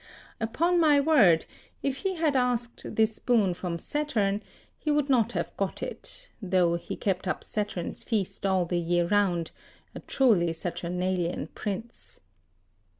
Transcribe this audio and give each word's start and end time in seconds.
Upon 0.39 0.79
my 0.79 0.99
word, 0.99 1.45
if 1.83 1.97
he 1.97 2.15
had 2.15 2.35
asked 2.35 2.95
this 2.95 3.19
boon 3.19 3.53
from 3.53 3.77
Saturn, 3.77 4.41
he 4.75 4.89
would 4.89 5.09
not 5.11 5.33
have 5.33 5.55
got 5.57 5.83
it, 5.83 6.31
though 6.41 6.73
he 6.73 6.95
kept 6.95 7.27
up 7.27 7.43
Saturn's 7.43 8.03
feast 8.03 8.43
all 8.43 8.65
the 8.65 8.79
year 8.79 9.05
round, 9.07 9.51
a 9.93 9.99
truly 9.99 10.53
Saturnalian 10.53 11.49
prince. 11.53 12.19